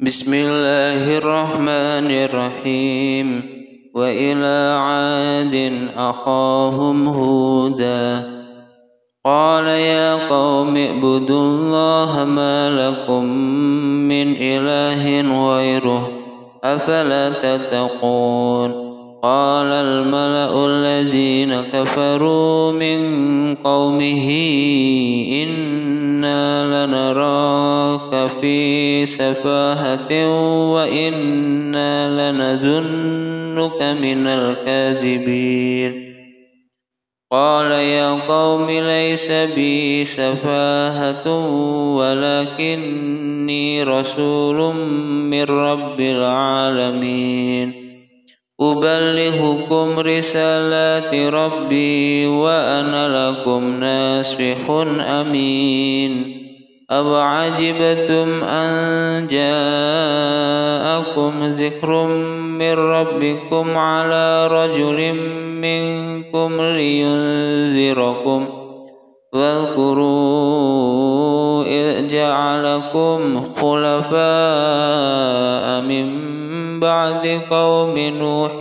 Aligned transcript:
بسم 0.00 0.34
الله 0.34 1.18
الرحمن 1.18 2.10
الرحيم 2.10 3.42
وإلى 3.94 4.78
عاد 4.78 5.72
أخاهم 5.96 7.08
هودا 7.08 8.30
قال 9.24 9.64
يا 9.66 10.28
قوم 10.28 10.76
اعبدوا 10.76 11.40
الله 11.40 12.24
ما 12.24 12.70
لكم 12.70 13.24
من 14.08 14.36
إله 14.40 15.20
غيره 15.50 16.10
أفلا 16.64 17.30
تتقون 17.30 18.88
قال 19.22 19.66
الملأ 19.66 20.66
الذين 20.66 21.60
كفروا 21.72 22.72
من 22.72 22.98
قومه 23.54 24.28
إنا 25.42 26.86
لنراك 26.86 28.30
في 28.40 28.77
سفاهة 29.08 30.12
وإنا 30.72 32.30
لنظنك 32.30 33.82
من 33.82 34.26
الكاذبين. 34.26 36.14
قال 37.32 37.70
يا 37.70 38.10
قوم 38.28 38.70
ليس 38.70 39.30
بي 39.30 40.04
سفاهة 40.04 41.28
ولكني 41.96 43.82
رسول 43.82 44.74
من 45.04 45.44
رب 45.44 46.00
العالمين. 46.00 47.72
أبلغكم 48.60 49.98
رسالات 49.98 51.14
ربي 51.14 52.26
وأنا 52.26 53.30
لكم 53.30 53.80
ناصح 53.80 54.70
أمين. 55.00 56.37
أوعجبتم 56.90 58.44
أن 58.44 59.26
جاءكم 59.26 60.64
ذكر 61.44 62.06
من 62.58 62.72
ربكم 62.72 63.76
على 63.76 64.46
رجل 64.46 65.12
منكم 65.60 66.60
لينذركم 66.60 68.46
واذكروا 69.32 70.78
إذ 71.64 72.06
جعلكم 72.06 73.44
خلفاء 73.56 74.20
من 75.80 76.08
بعد 76.80 77.40
قوم 77.50 77.98
نوح 77.98 78.56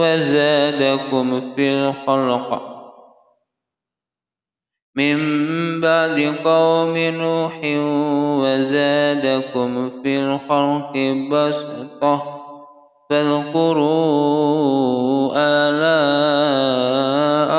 وزادكم 0.00 1.54
في 1.56 1.70
الخلق 1.70 2.72
من 4.96 5.16
بعد 5.82 6.34
قوم 6.44 6.96
نوح 6.96 7.60
وزادكم 8.42 9.90
في 10.02 10.18
الخلق 10.18 10.92
بسطة 11.30 12.22
فاذكروا 13.10 14.22
آلاء 15.36 16.72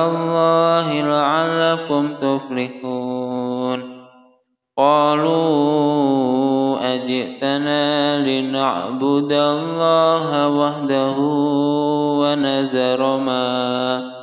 الله 0.09 1.01
لعلكم 1.01 2.13
تفلحون. 2.21 3.79
قالوا 4.77 6.13
أجئتنا 6.95 8.17
لنعبد 8.17 9.31
الله 9.31 10.49
وحده 10.49 11.17
ونذر 12.21 13.17
ما 13.17 14.22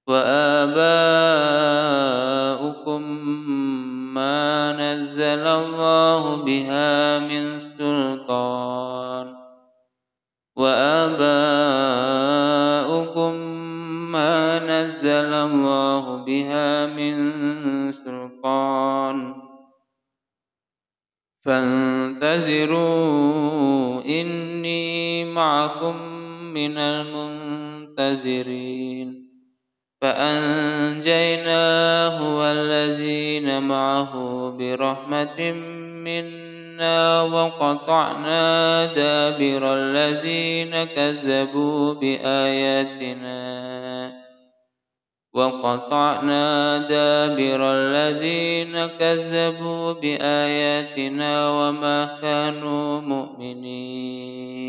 وآباؤكم 0.08 0.80
ما 4.14 4.72
نزل 4.72 5.48
الله 5.48 6.36
بها 6.36 7.20
من 7.20 7.60
سلطان 7.60 9.36
وآباؤكم 10.56 11.69
نزل 14.90 15.34
الله 15.34 16.26
بها 16.26 16.86
من 16.86 17.16
سلطان. 17.92 19.36
فانتظروا 21.46 22.82
إني 24.02 25.26
معكم 25.26 25.96
من 26.54 26.78
المنتظرين. 26.78 28.10
فأنجيناه 30.02 31.38
والذين 32.38 33.64
معه 33.64 34.14
برحمة 34.60 35.52
منا 36.04 37.22
وقطعنا 37.22 38.86
دابر 38.86 39.74
الذين 39.74 40.84
كذبوا 40.84 41.94
بآياتنا. 41.94 43.50
وقطعنا 45.34 46.78
دابر 46.78 47.72
الذين 47.72 48.86
كذبوا 48.86 49.94
بآياتنا 49.94 51.50
وما 51.50 52.20
كانوا 52.22 53.02
مؤمنين. 53.02 54.60